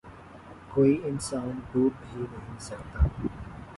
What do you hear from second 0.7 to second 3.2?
کوئی انسان ڈوب بھی نہیں سکتا